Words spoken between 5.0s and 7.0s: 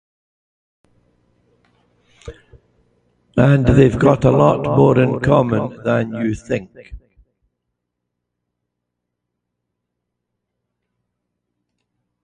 common than you think.